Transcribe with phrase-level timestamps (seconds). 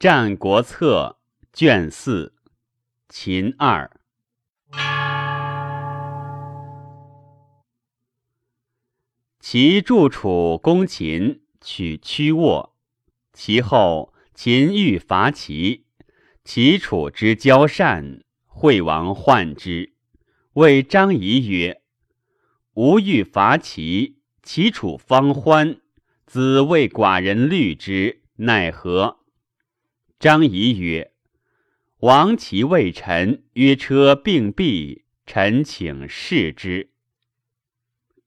[0.00, 1.16] 战国策》
[1.58, 2.32] 卷四，
[3.08, 3.90] 秦二。
[9.40, 12.76] 齐助楚攻秦，取曲沃。
[13.32, 15.86] 其后，秦欲伐齐，
[16.44, 19.94] 齐楚之交善，惠王患之，
[20.52, 21.82] 谓张仪曰
[22.74, 25.80] ：“吾欲伐齐，齐楚方欢，
[26.24, 29.17] 子为寡人虑之，奈何？”
[30.20, 31.12] 张仪曰
[32.00, 36.90] ：“王齐为臣，曰车并璧，臣请视之。”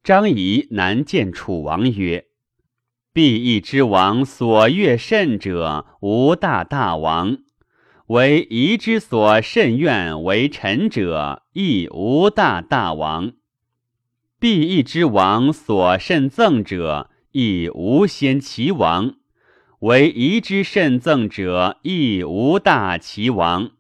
[0.02, 2.28] 张仪南见楚王曰
[3.12, 7.44] ：“必义之王所悦甚者，无大大王；
[8.08, 13.34] 为夷之所甚愿为臣者，亦无大大王。
[14.40, 19.18] 必义之王所甚赠者，亦无先齐王；
[19.82, 23.72] 唯夷之甚赠者，亦无大齐王。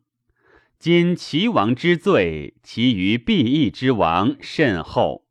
[0.79, 5.27] 今齐王之罪，其余必义之王甚厚。”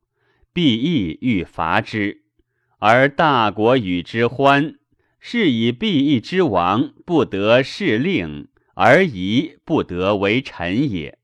[0.54, 2.22] 必义欲伐之，
[2.78, 4.76] 而大国与之欢，
[5.18, 11.18] 是以必义之王不得事令，而夷不得为臣也。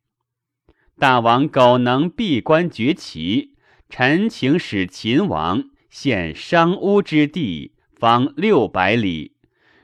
[0.98, 3.54] 大王苟能闭关绝齐，
[3.88, 9.35] 臣请使秦王献商巫之地，方六百里。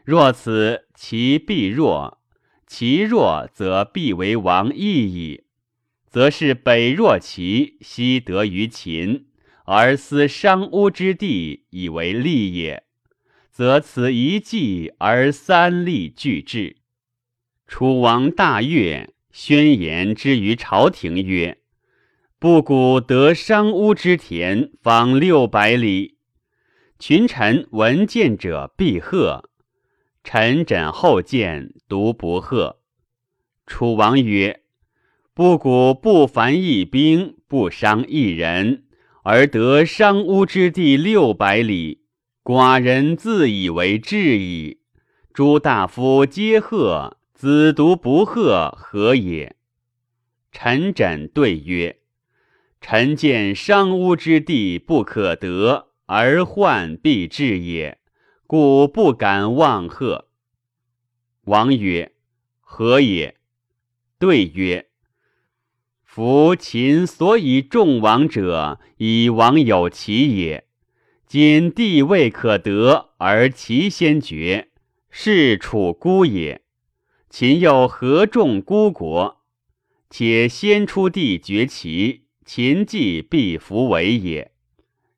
[0.04, 2.18] 若此，其必弱；
[2.66, 5.44] 其弱，则必为王义矣。
[6.08, 9.26] 则是北若齐，西得于秦。
[9.64, 12.82] 而思商巫之地以为利也，
[13.52, 16.78] 则此一计而三利俱至。
[17.68, 21.58] 楚王大悦，宣言之于朝廷曰
[22.40, 26.18] ：“不古得商巫之田，方六百里。
[26.98, 29.48] 群臣闻见者必贺。
[30.24, 32.78] 臣枕后见，独不贺。”
[33.66, 34.62] 楚王曰
[35.34, 38.84] ：“不古不凡一兵，不伤一人。”
[39.24, 42.00] 而得商巫之地六百里，
[42.42, 44.80] 寡人自以为至矣。
[45.32, 49.54] 诸大夫皆贺，子独不贺，何也？
[50.50, 52.00] 臣枕对曰：
[52.80, 57.98] 臣见商巫之地不可得，而患必至也，
[58.54, 60.28] 故不敢妄贺。
[61.44, 62.12] 王曰：
[62.60, 63.36] 何也？
[64.18, 64.90] 对曰。
[66.04, 70.66] 夫秦所以众王者，以王有其也。
[71.26, 74.68] 今地未可得，而其先绝，
[75.08, 76.60] 是楚孤也。
[77.30, 79.40] 秦又何众孤国？
[80.10, 84.52] 且先出地绝其，秦既必弗为也。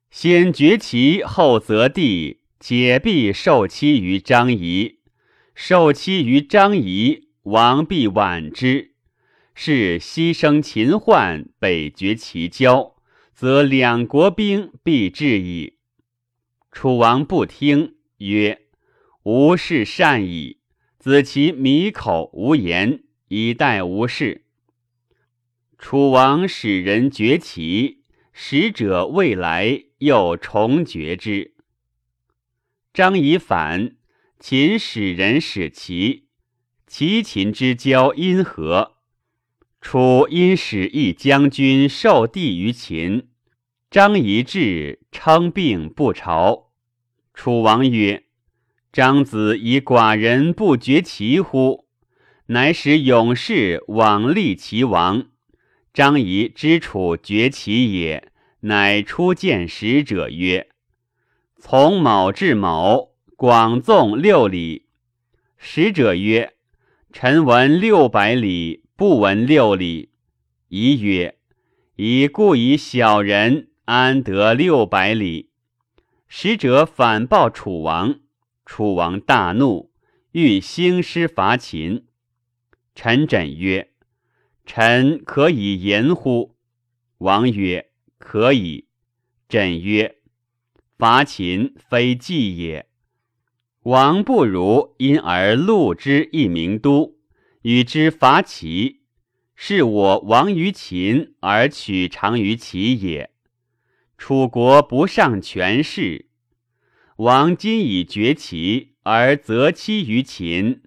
[0.09, 4.99] 先绝其后择地，且必受期于张仪。
[5.53, 8.93] 受期于张仪，王必挽之。
[9.53, 12.95] 是牺牲秦患，北绝其交，
[13.33, 15.77] 则两国兵必至矣。
[16.71, 18.63] 楚王不听，曰
[19.23, 20.59] ：“吾事善矣。”
[20.99, 24.45] 子其米口无言，以待无事。
[25.77, 28.01] 楚王使人绝其，
[28.33, 31.54] 使者未来，又重绝之。
[32.95, 33.97] 张仪反，
[34.39, 36.29] 秦使人使齐，
[36.87, 38.93] 齐秦之交因何？
[39.81, 43.27] 楚因使一将军受地于秦，
[43.91, 46.71] 张仪至，称病不朝。
[47.33, 48.23] 楚王曰
[48.93, 51.87] ：“张子以寡人不绝其乎？”
[52.47, 55.31] 乃使勇士往立齐王。
[55.93, 60.69] 张仪知楚绝其也，乃出见使者曰
[61.59, 64.87] ：“从卯至卯，广纵六里。”
[65.57, 66.53] 使者曰
[67.11, 70.11] ：“臣闻六百里。”不闻六里，
[70.69, 71.37] 疑曰
[71.97, 75.49] ：“以故以小人，安得六百里？”
[76.29, 78.21] 使者反报楚王，
[78.65, 79.91] 楚王大怒，
[80.31, 82.05] 欲兴师伐秦。
[82.95, 83.91] 臣枕曰
[84.65, 86.55] ：“臣可以言乎？”
[87.19, 88.87] 王曰：“可以。”
[89.49, 90.19] 枕曰
[90.97, 92.87] ：“伐秦非计也。
[93.83, 97.15] 王不如，因而录之一名都。”
[97.65, 99.01] 与之伐齐，
[99.55, 103.31] 是我亡于秦而取长于齐也。
[104.19, 106.27] 楚国不上权势，
[107.15, 110.83] 王今以绝齐而择妻于秦，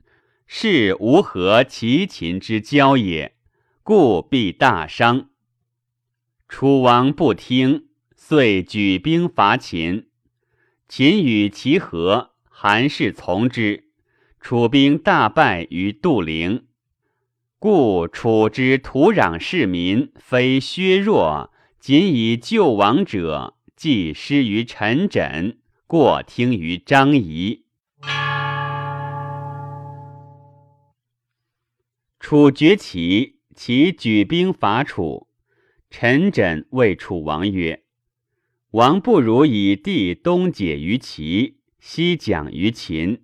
[0.47, 3.35] 是吾何齐秦之交也，
[3.83, 5.31] 故必大伤。
[6.49, 7.88] 楚王不听，
[8.31, 10.09] 遂举兵伐秦。
[10.87, 13.85] 秦与齐和，韩氏从之。
[14.39, 16.67] 楚兵大败于杜陵，
[17.59, 27.65] 故楚之土壤市民非削弱，仅以救亡者，既失于陈轸，过听于张仪。
[32.21, 35.29] 楚崛起，其举兵伐楚。
[35.89, 37.85] 陈轸谓楚王曰
[38.73, 43.23] ：“王不如以地东解于齐，西讲于秦。”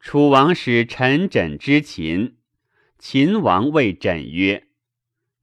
[0.00, 2.36] 楚王使臣轸之秦。
[2.98, 4.68] 秦王谓轸曰：“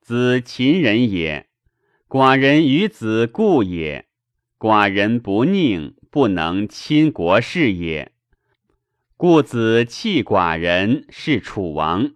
[0.02, 1.48] 子秦人也，
[2.08, 4.08] 寡人与子故也。
[4.58, 8.14] 寡人不佞，不能亲国事也。
[9.16, 12.14] 故子弃寡人，是楚王。”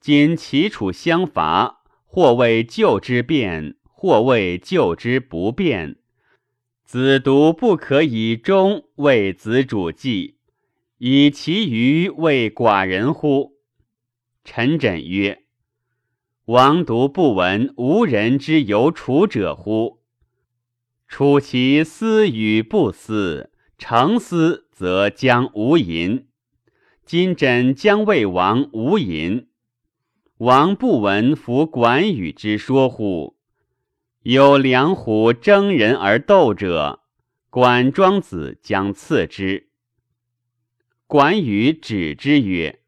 [0.00, 5.96] 今齐楚相伐，或谓救之变，或谓救之不变。
[6.88, 10.38] 子独不可以忠为子主计，
[10.96, 13.58] 以其余为寡人乎？
[14.42, 15.42] 陈轸曰
[16.48, 20.00] ：“王独不闻无人之有楚者乎？
[21.06, 26.28] 楚其思与不思，诚思则将无淫。
[27.04, 29.48] 今枕将为王无淫。”
[30.38, 33.37] 王不闻夫管羽之说乎？
[34.30, 37.00] 有两虎争人而斗者，
[37.48, 39.70] 管庄子将刺之。
[41.06, 42.80] 管羽止之曰：“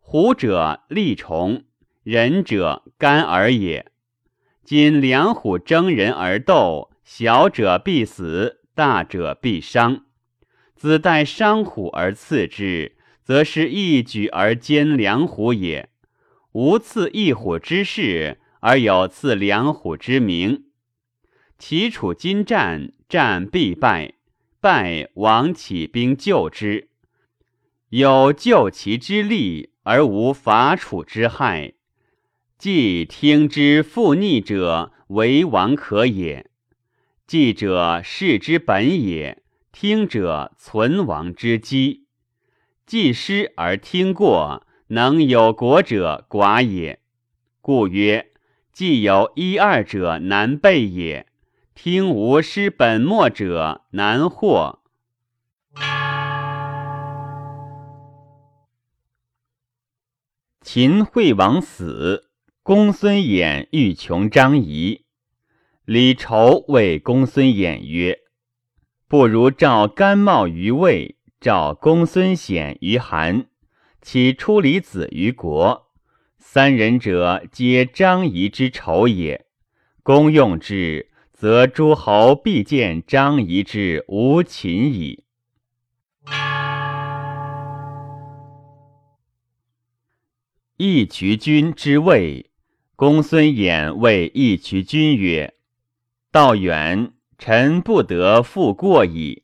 [0.00, 1.64] 虎者利虫，
[2.02, 3.92] 人者干耳也。
[4.64, 10.06] 今两虎争人而斗，小者必死，大者必伤。
[10.74, 15.90] 子待伤虎而刺之，则是一举而歼两虎也。”
[16.52, 20.64] 无刺一虎之势，而有刺两虎之名。
[21.58, 24.14] 齐楚今战，战必败，
[24.58, 26.88] 败王起兵救之。
[27.90, 31.74] 有救齐之利，而无伐楚之害。
[32.56, 36.50] 既听之复逆者，为王可也。
[37.26, 42.06] 继者事之本也，听者存亡之基。
[42.86, 44.66] 既失而听过。
[44.88, 47.00] 能有国者寡也，
[47.62, 48.32] 故曰：
[48.74, 51.28] 既有一二者难备也。
[51.76, 54.80] 听无失本末者难获。
[60.60, 62.30] 秦惠王死，
[62.64, 65.04] 公孙衍欲穷张仪。
[65.84, 68.18] 李仇谓公孙衍曰
[69.06, 73.46] ：“不如召甘茂于魏，召公孙显于韩。”
[74.02, 75.83] 其出离子于国，
[76.54, 79.44] 三人者皆张仪之仇也。
[80.04, 85.24] 公用之，则诸侯必见张仪之无秦矣。
[90.76, 92.52] 义渠君之位，
[92.94, 95.54] 公孙衍谓义渠君曰
[96.30, 99.42] ：“道远，臣不得复过矣，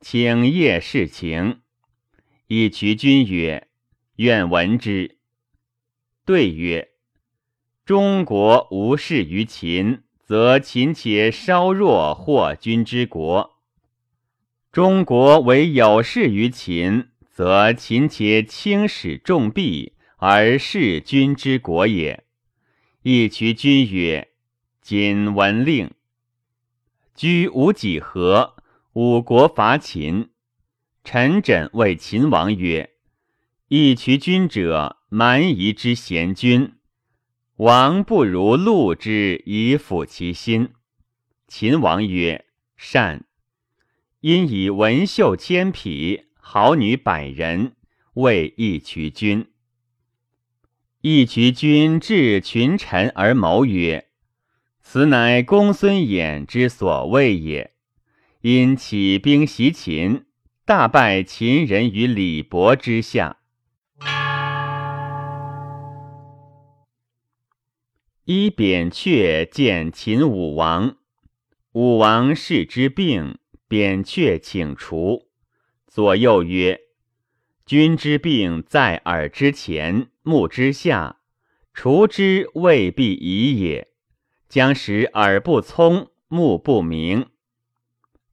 [0.00, 1.62] 请夜侍情。”
[2.46, 3.66] 义渠君曰。
[4.18, 5.16] 愿闻之。
[6.26, 6.88] 对曰：
[7.84, 13.50] 中国无事于秦，则秦且稍弱获君之国；
[14.72, 22.24] 中国为有事于秦，则秦且轻使重币而事君之国也。
[23.02, 24.28] 一渠君曰：
[24.80, 25.90] 谨闻令。
[27.14, 28.56] 居无几何，
[28.94, 30.30] 五国伐秦。
[31.04, 32.93] 陈轸谓秦王曰。
[33.68, 36.74] 义渠君者，蛮夷之贤君。
[37.56, 40.72] 王不如戮之以抚其心。
[41.48, 42.44] 秦王曰
[42.76, 43.24] ：“善。”
[44.20, 47.72] 因以文秀千匹，好女百人，
[48.12, 49.46] 为义渠君。
[51.00, 54.08] 义渠君至群臣而谋曰
[54.82, 57.72] ：“此乃公孙衍之所谓也。
[58.42, 60.26] 因起兵袭秦，
[60.66, 63.38] 大败秦人于李伯之下。”
[68.26, 70.96] 依扁鹊见秦武王，
[71.72, 73.36] 武王视之病，
[73.68, 75.28] 扁鹊请除。
[75.86, 76.80] 左右曰
[77.66, 81.18] ：“君之病在耳之前，目之下，
[81.74, 83.88] 除之未必已也。
[84.48, 87.26] 将使耳不聪，目不明。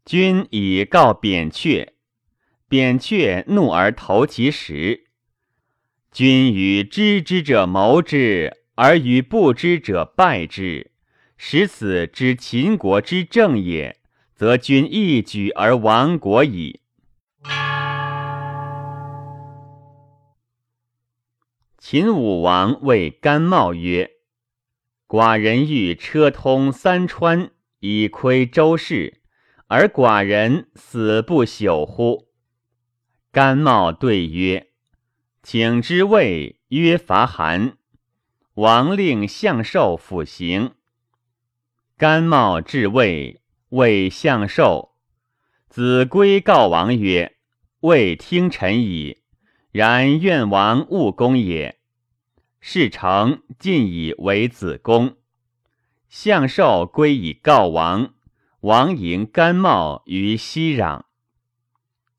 [0.06, 1.96] 君以告扁鹊，
[2.70, 5.08] 扁鹊怒而投其石。
[6.14, 10.90] 君与知之者谋之。”而与不知者败之，
[11.38, 13.98] 使此知秦国之政也，
[14.34, 16.82] 则君一举而亡国矣。
[21.78, 24.14] 秦武王谓甘茂曰
[25.08, 29.22] ：“寡人欲车通三川，以窥周室，
[29.68, 32.30] 而寡人死不朽乎？”
[33.32, 34.70] 甘茂对曰
[35.44, 37.78] ：“请之谓曰伐韩。”
[38.62, 40.76] 王令相寿辅行。
[41.98, 44.92] 甘茂至魏，谓相寿
[45.68, 47.38] ：“子规告王曰
[47.82, 49.24] ：‘未听臣矣。’”
[49.74, 51.80] 然愿王勿攻也。
[52.60, 55.18] 事成，尽以为子公。
[56.08, 58.14] 相寿归以告王。
[58.60, 61.06] 王迎甘茂于西壤。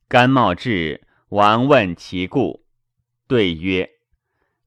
[0.09, 2.67] 甘茂至，王问其故，
[3.29, 3.91] 对曰：“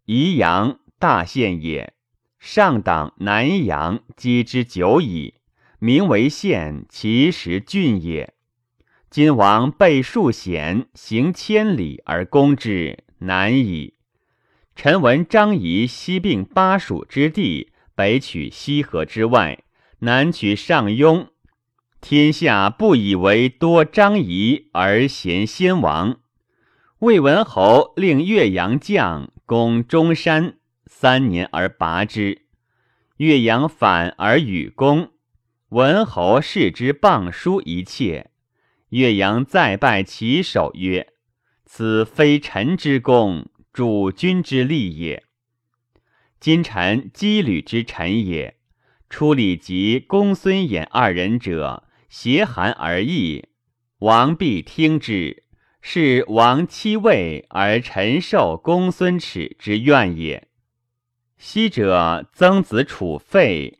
[0.05, 1.93] 宜阳大县也，
[2.39, 5.35] 上党南阳积之久矣，
[5.79, 8.33] 名为县，其实郡也。”
[9.09, 13.93] 今王备数险，行千里而攻之，难矣。
[14.75, 19.63] 臣闻张仪西并巴蜀之地，北取西河之外，
[19.99, 21.27] 南取上庸，
[22.01, 26.17] 天下不以为多张仪而贤先王。
[26.99, 30.57] 魏文侯令岳阳将攻中山，
[31.05, 32.47] 三年而拔之。
[33.17, 35.11] 岳阳反而与公，
[35.69, 38.31] 文侯视之谤书一切。
[38.89, 41.13] 岳阳再拜其首曰
[41.63, 45.21] ：“此非臣之功，主君之利也。
[46.39, 48.55] 今臣羁旅之臣也。
[49.07, 53.49] 出礼及公孙衍二人者，挟韩而议，
[53.99, 55.43] 王必听之。
[55.83, 60.47] 是王七位而臣受公孙耻之怨也。
[61.37, 63.79] 昔者曾子楚废，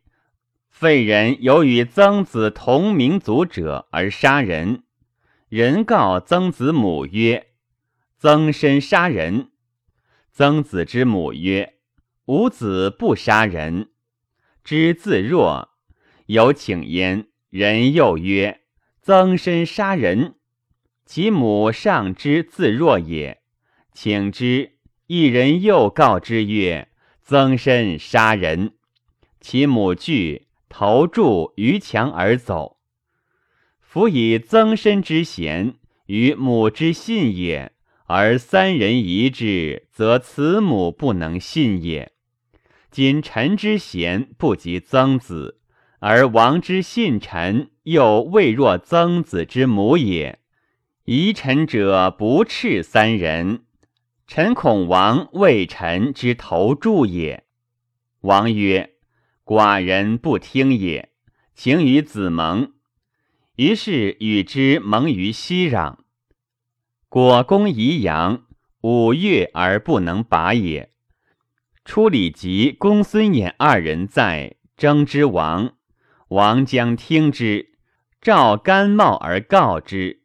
[0.70, 4.84] 废人有与曾子同民族者而杀人。”
[5.48, 7.48] 人告曾子母曰
[8.18, 9.52] ：“曾身杀人。”
[10.32, 11.76] 曾子之母曰
[12.26, 13.92] ：“吾子不杀人。”
[14.66, 15.70] 之自若，
[16.26, 17.28] 有请焉。
[17.50, 18.62] 人又曰
[19.02, 20.36] ：“曾身杀人。”
[21.06, 23.42] 其母上之自若也。
[23.94, 24.74] 请之，
[25.08, 26.90] 一人又告之曰
[27.26, 28.74] ：“曾身杀人。”
[29.42, 32.78] 其母惧，投柱于墙而走。
[33.80, 37.74] 夫以曾身之贤与母之信也，
[38.08, 42.14] 而三人疑之，则慈母不能信也。
[42.90, 45.60] 今臣之贤不及曾子，
[46.00, 50.40] 而王之信臣又未若曾子之母也。
[51.04, 53.65] 疑臣者不斥三人，
[54.28, 57.46] 臣恐王为臣之投柱也。
[58.22, 58.96] 王曰
[59.46, 61.12] ：“寡人不听也，
[61.54, 62.74] 请与子盟。”
[63.58, 66.00] 于是与之盟于西壤。
[67.08, 68.46] 果攻宜阳，
[68.82, 70.92] 五月而不能拔也。
[71.86, 75.76] 初礼及公孙衍二人在，争之王。
[76.30, 77.78] 王将听之，
[78.20, 80.24] 召甘茂而告之。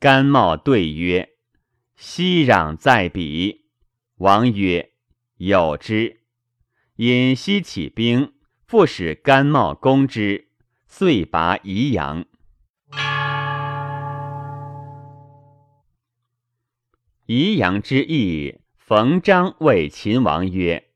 [0.00, 1.28] 甘茂对曰
[2.02, 3.66] ：“西壤在彼。”
[4.16, 4.92] 王曰
[5.36, 6.22] ：“有之。”
[6.96, 8.32] 因西起兵，
[8.66, 10.48] 复使甘茂攻之，
[10.86, 12.24] 遂拔宜阳。
[17.26, 20.88] 宜阳之役，冯章谓秦王曰：“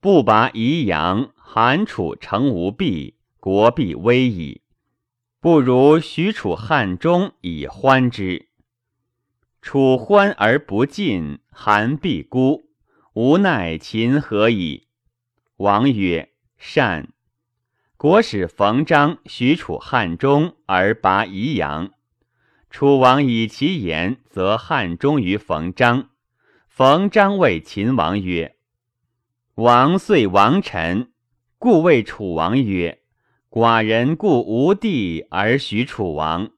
[0.00, 4.62] 不拔宜阳，韩楚成无弊，国必危矣。
[5.38, 8.49] 不如许楚汉中以欢之。
[9.62, 12.64] 楚欢而不进，韩必孤。
[13.12, 14.86] 无奈秦何矣？”
[15.58, 17.08] 王曰：“善。”
[17.98, 21.90] 国使冯章许楚汉中而拔宜阳。
[22.70, 26.08] 楚王以其言，则汉中于冯章。
[26.68, 28.56] 冯章谓秦王曰
[29.56, 31.12] ：“王遂王臣，
[31.58, 33.00] 故谓楚王曰
[33.50, 36.52] ：‘寡人故无地而许楚王。’”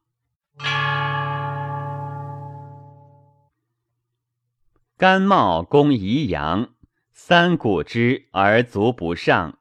[5.02, 6.68] 甘茂攻宜阳，
[7.12, 9.58] 三鼓之而卒不上。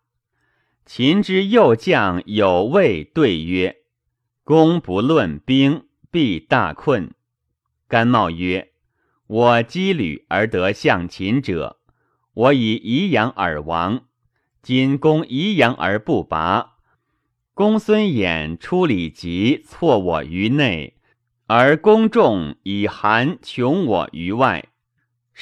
[0.86, 3.78] 秦之右将有谓对曰
[4.46, 7.16] ：“攻不论兵。”必大困。
[7.88, 8.74] 甘茂曰
[9.26, 11.80] ：“我羁旅而得向秦者，
[12.36, 14.02] 我以宜阳而亡。
[14.62, 16.74] 今攻宜阳而不拔，
[17.56, 20.98] 公孙衍出礼疾，挫我于内，
[21.48, 24.66] 而公众以韩穷我于外，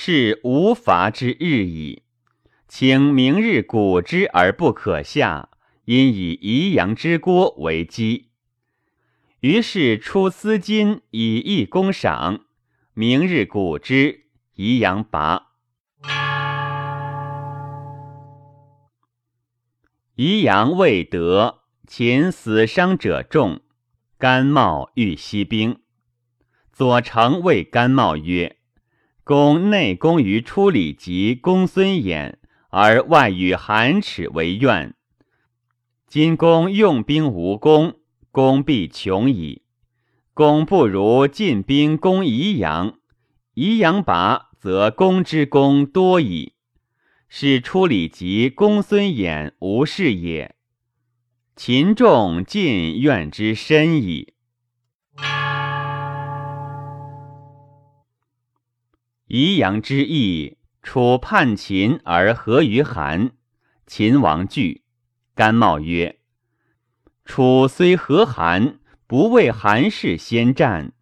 [0.01, 2.03] 是无伐之日矣。
[2.69, 5.49] 请明日鼓之而不可下，
[5.83, 8.29] 因以宜阳之郭为基。
[9.41, 12.45] 于是出司金以一公赏，
[12.93, 15.47] 明日鼓之，宜阳拔。
[20.15, 23.59] 宜阳未得，秦死伤者众，
[24.17, 25.81] 甘茂欲息兵。
[26.71, 28.55] 左丞谓甘茂曰
[29.29, 32.37] ：“公内攻于初里及公孙衍，
[32.71, 34.95] 而外与韩齿为怨。
[36.07, 37.99] 今公用兵无功，
[38.31, 39.61] 公必穷矣。
[40.33, 42.95] 公不如进兵攻宜阳，
[43.53, 46.53] 宜阳拔，则公之功多矣。
[47.27, 50.55] 是初里及公孙衍无事也。
[51.55, 54.33] 秦众尽怨之深矣。”
[59.31, 63.29] 宜阳之役，楚叛秦而合于韩，
[63.85, 64.81] 秦王惧。
[65.35, 66.17] 甘茂曰
[67.25, 70.93] ：“楚虽和韩，不为韩氏先战。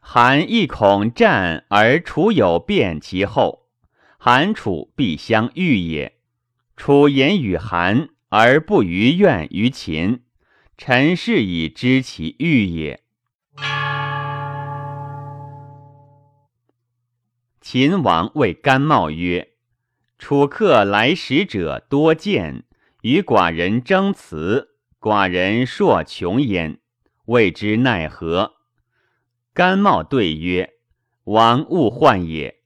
[0.00, 3.66] 韩亦恐战而楚有变其后，
[4.16, 6.14] 韩楚必相遇也。
[6.78, 10.22] 楚言与韩而不于怨于秦，
[10.78, 13.02] 臣是以知其欲也。”
[17.66, 19.52] 秦王谓甘茂曰
[20.20, 22.64] ：“楚客来使者多见，
[23.00, 26.78] 与寡人争辞，寡人硕穷焉，
[27.24, 28.56] 未知奈何？”
[29.54, 30.74] 甘茂对曰
[31.24, 32.56] ：“王勿患也。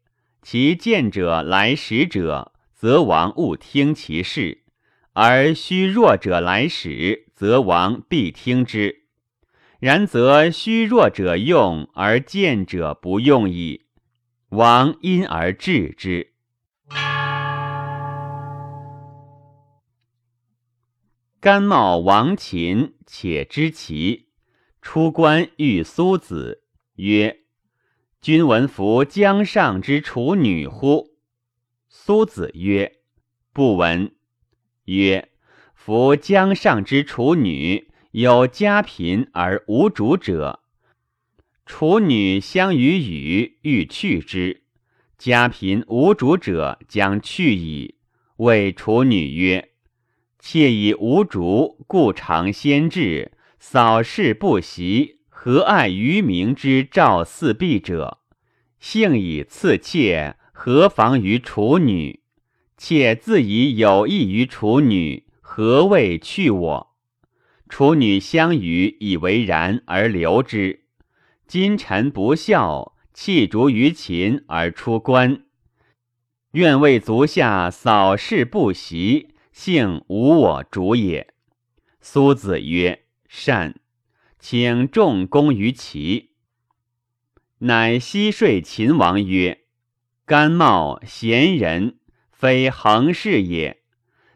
[0.43, 4.64] 其见者来使者，则王勿听其事；
[5.12, 9.05] 而虚弱者来使，则王必听之。
[9.78, 13.85] 然则虚弱者用，而见者不用矣。”
[14.50, 16.33] 王因而治之。
[21.38, 24.31] 甘茂亡秦，且知其
[24.81, 26.62] 出关遇苏子，
[26.95, 27.40] 曰
[28.23, 31.19] ：“君闻夫江上之处女乎？”
[31.90, 33.00] 苏子曰
[33.52, 34.17] ：“不闻。”
[34.84, 35.28] 曰
[35.76, 40.61] ：“夫江上之处女，有家贫而无主者。”
[41.69, 44.63] 处女相与语，欲去之，
[45.19, 47.97] 家贫无主者将去矣。
[48.39, 49.69] 谓处女曰
[50.41, 58.21] ：“妾以无主，故常先至，扫视不习，何爱于民之赵四壁者？
[58.81, 62.21] 幸以赐妾，何妨于处女？
[62.78, 66.97] 妾自以有益于处女，何谓去我？
[67.69, 70.85] 处女相与，以为然而留之。”
[71.49, 75.47] 今臣不孝，弃逐于秦而出关，
[76.50, 81.32] 愿为足下扫视不习，幸无我主也。
[82.02, 83.80] 苏子曰：“善，
[84.39, 86.32] 请重功于齐。”
[87.61, 89.63] 乃西说秦王曰
[90.26, 91.99] ：“甘茂贤人，
[92.30, 93.80] 非恒事也。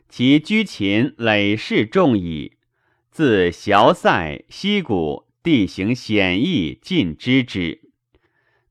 [0.08, 2.56] 其居秦累世众矣，
[3.10, 7.90] 自崤塞西谷。”地形险易，尽知之。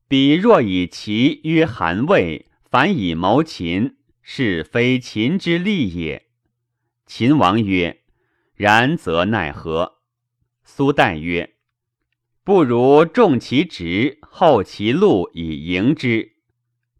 [0.08, 6.28] 彼若以其曰韩魏，反以谋秦，是非秦之利也。
[7.06, 8.00] 秦王曰
[8.56, 9.98] ：“然则奈何？”
[10.64, 11.56] 苏代曰
[12.42, 16.36] ：“不如重其职，厚其禄以迎之。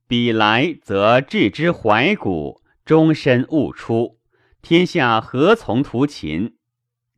[0.06, 4.18] 彼来则置之怀古，终身勿出。
[4.60, 6.58] 天下何从图秦？”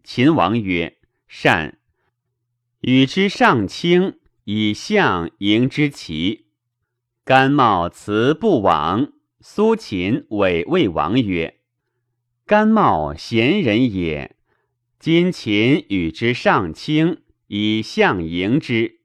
[0.04, 1.78] 秦王曰：“善。”
[2.86, 6.48] 与之上卿，以相迎之齐。
[7.24, 9.10] 甘茂辞不往。
[9.40, 11.60] 苏秦谓魏王曰
[12.44, 14.36] ：“甘茂贤人也。
[14.98, 19.00] 今秦与之上卿，以相迎之。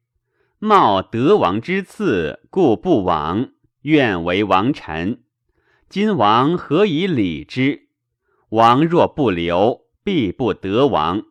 [0.57, 3.51] 茂得王之赐，故不往，
[3.83, 5.23] 愿为王臣。
[5.87, 7.87] 今王何以礼之？
[8.49, 11.23] 王若不留，必不得王。”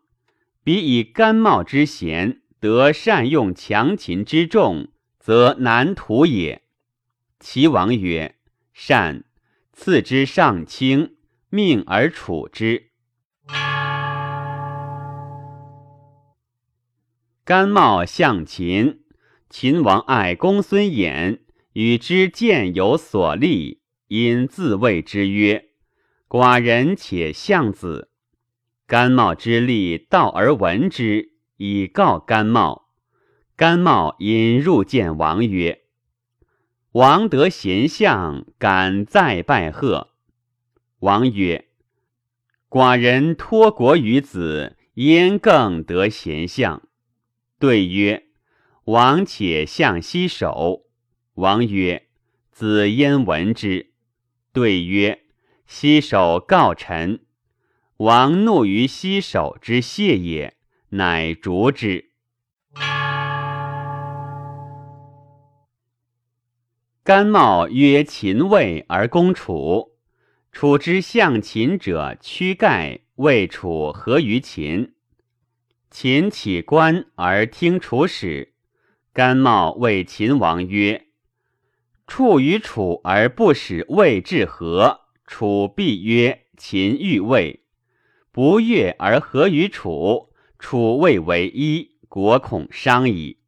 [0.68, 6.60] 彼以甘茂之贤，得善用强秦之众，则难图也。
[7.40, 8.34] 齐王曰
[8.74, 9.24] ：“善，
[9.72, 11.16] 赐之上卿，
[11.48, 12.90] 命而处之。”
[17.46, 19.04] 甘茂向秦，
[19.48, 21.38] 秦王爱公孙衍，
[21.72, 25.70] 与之见有所立，因自谓之曰
[26.28, 28.07] ：“寡人且相子。”
[28.88, 32.88] 甘茂之力，道而闻之，以告甘茂。
[33.54, 35.82] 甘茂因入见王曰
[36.92, 40.14] ：“王得贤相，敢再拜贺。”
[41.00, 41.68] 王曰
[42.70, 46.88] ：“寡人托国于子，焉更得贤相？”
[47.60, 48.24] 对曰
[48.84, 50.84] ：“王且向西守。”
[51.36, 52.08] 王曰
[52.50, 53.92] ：“子焉闻之？”
[54.54, 55.24] 对曰
[55.68, 57.20] ：“西守告臣。”
[57.98, 60.54] 王怒于西首之谢也，
[60.90, 62.10] 乃逐之。
[67.02, 69.96] 甘茂曰：“秦魏而攻楚，
[70.52, 74.94] 楚之向秦者，屈盖魏楚合于秦。
[75.90, 78.54] 秦起关而听楚使。
[79.12, 81.06] 甘茂谓秦王曰
[82.06, 87.64] ：‘处于楚而不使魏至和，楚必曰秦欲魏。’”
[88.38, 90.28] 不悦而合于楚，
[90.60, 93.38] 楚魏为一，国恐伤矣。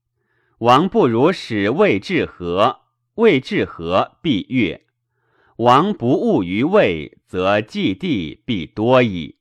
[0.59, 2.81] 王不如使魏至和，
[3.15, 4.89] 魏至和必悦。
[5.59, 9.37] 王不务于魏，则祭地必多矣。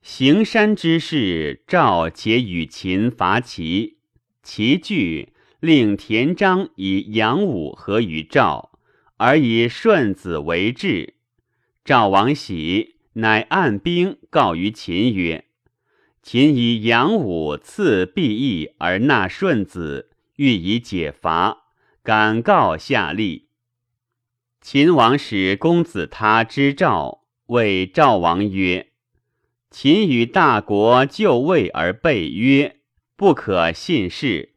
[0.00, 3.98] 行山之事，赵且与秦伐齐，
[4.44, 8.71] 齐惧，令田章以杨武合于赵。
[9.22, 11.14] 而以顺子为质。
[11.84, 15.44] 赵王喜，乃按兵告于秦曰
[16.24, 21.66] ：“秦以杨武赐毕义而纳顺子，欲以解伐，
[22.02, 23.44] 敢告下吏。”
[24.60, 28.88] 秦王使公子他之赵，谓赵王曰
[29.70, 32.80] ：“秦与大国就位而备约，
[33.14, 34.56] 不可信事。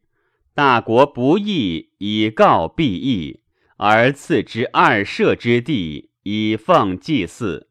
[0.56, 3.42] 大国不义，以告毕义。”
[3.78, 7.70] 而赐之二舍之地，以奉祭祀。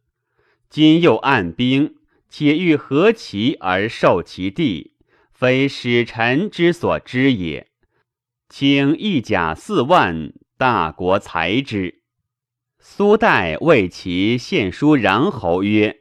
[0.68, 1.94] 今又按兵，
[2.28, 4.96] 且欲合其而受其地，
[5.32, 7.68] 非使臣之所知也。
[8.48, 12.02] 请一甲四万，大国裁之。
[12.78, 16.00] 苏代为其献书穰侯曰：“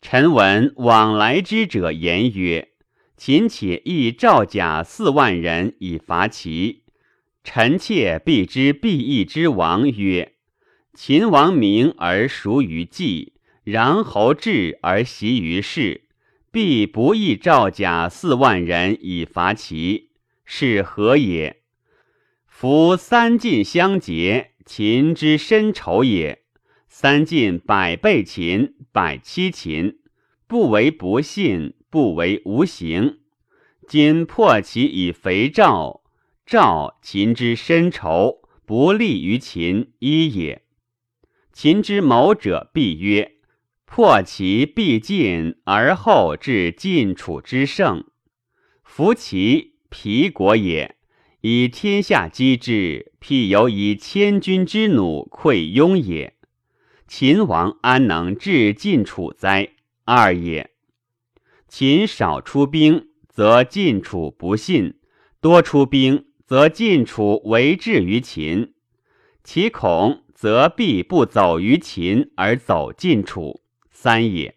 [0.00, 2.68] 臣闻往来之者言曰，
[3.16, 6.79] 秦且亦赵甲四万人以伐齐。”
[7.42, 10.34] 臣妾必知必义之王曰
[10.92, 13.32] ：“秦王明而熟于计，
[13.64, 16.02] 然侯智而习于事，
[16.52, 20.10] 必不义赵甲四万人以伐齐，
[20.44, 21.62] 是何也？
[22.46, 26.42] 夫三晋相结，秦之深仇也。
[26.88, 29.98] 三晋百倍秦，百七秦，
[30.46, 33.20] 不为不信，不为无形。
[33.88, 35.99] 今破其以肥赵。”
[36.50, 40.64] 赵秦之深仇，不利于秦一也。
[41.52, 43.36] 秦之谋者必曰：
[43.84, 48.04] 破其必尽，而后至晋楚之胜。
[48.82, 50.96] 夫其皮国也，
[51.42, 56.34] 以天下击之，譬有以千军之弩溃雍也。
[57.06, 59.74] 秦王安能治晋楚哉？
[60.04, 60.72] 二也。
[61.68, 64.94] 秦少出兵，则晋楚不信；
[65.40, 66.24] 多出兵。
[66.50, 68.74] 则晋楚为质于秦，
[69.44, 73.60] 其恐则必不走于秦而走晋楚。
[73.92, 74.56] 三也。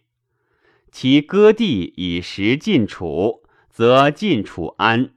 [0.91, 5.11] 其割地以食晋楚，则晋楚安；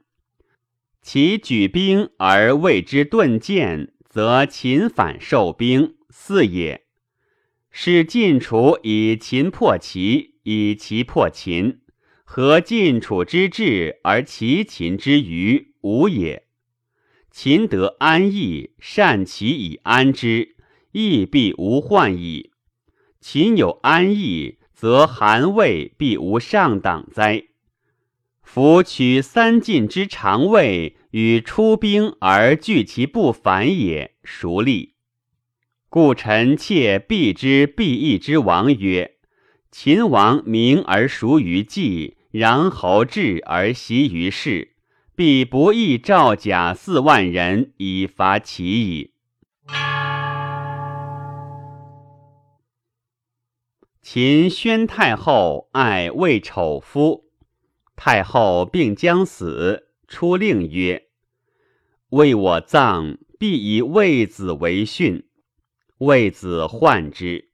[1.01, 5.95] 其举兵而为之盾剑，则秦反受兵。
[6.11, 6.85] 四也。
[7.71, 11.79] 是晋楚以秦破齐，以齐破秦，
[12.23, 16.43] 合晋楚之志而齐秦之余，无也。
[17.39, 20.55] 秦得安逸，善其以安之，
[20.91, 22.49] 亦必无患矣。
[23.21, 27.43] 秦有安逸，则韩魏必无上党哉？
[28.41, 34.95] 夫取三晋之长卫，与出兵而拒其不反也，孰利？
[35.89, 39.17] 故臣妾必之必义之王曰：
[39.69, 44.76] 秦王明而熟于计，然侯智而习于事。
[45.17, 49.13] 必不义赵甲四万人以伐齐矣。
[53.99, 57.31] 秦宣太后爱魏丑夫，
[57.95, 61.07] 太后病将死，出令曰
[62.09, 65.27] ：“为我葬，必以魏子为训。”
[65.97, 67.49] 魏子患之。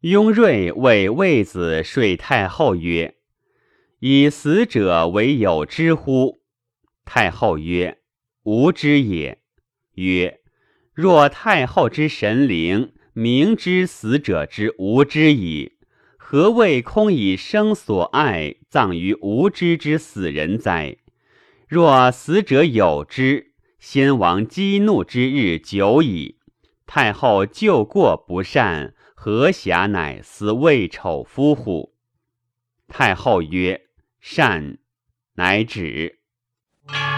[0.00, 3.16] 雍瑞为魏子说太后曰
[4.00, 6.38] ：“以死者为有之乎？”
[7.10, 8.00] 太后曰
[8.44, 9.38] ：“无知也。”
[9.96, 10.40] 曰
[10.92, 15.78] ：“若太后之神灵明知死者之无知矣，
[16.18, 20.98] 何谓空以生所爱葬于无知之死人哉？
[21.66, 26.36] 若死者有知，先王激怒之日久矣。
[26.84, 31.94] 太后救过不善，何暇乃思未丑夫乎？”
[32.86, 33.86] 太后曰
[34.20, 34.76] ：“善。”
[35.36, 36.17] 乃止。
[36.90, 37.17] you